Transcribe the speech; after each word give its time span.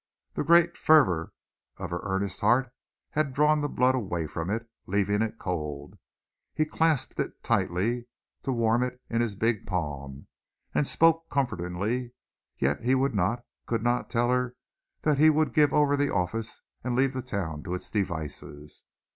The 0.33 0.43
great 0.43 0.77
fervor 0.77 1.31
of 1.77 1.91
her 1.91 1.99
earnest 2.01 2.41
heart 2.41 2.73
had 3.11 3.35
drawn 3.35 3.61
the 3.61 3.67
blood 3.69 3.93
away 3.93 4.25
from 4.25 4.49
it, 4.49 4.67
leaving 4.87 5.21
it 5.21 5.37
cold. 5.37 5.95
He 6.55 6.65
clasped 6.65 7.19
it, 7.19 7.43
tightly, 7.43 8.07
to 8.41 8.51
warm 8.51 8.81
it 8.81 8.99
in 9.11 9.21
his 9.21 9.35
big 9.35 9.67
palm, 9.67 10.25
and 10.73 10.87
spoke 10.87 11.29
comfortingly, 11.29 12.13
yet 12.57 12.81
he 12.83 12.95
would 12.95 13.13
not, 13.13 13.45
could 13.67 13.83
not, 13.83 14.09
tell 14.09 14.31
her 14.31 14.55
that 15.03 15.19
he 15.19 15.29
would 15.29 15.53
give 15.53 15.71
over 15.71 15.95
the 15.95 16.11
office 16.11 16.63
and 16.83 16.95
leave 16.95 17.13
the 17.13 17.21
town 17.21 17.61
to 17.65 17.75
its 17.75 17.91
devices. 17.91 18.85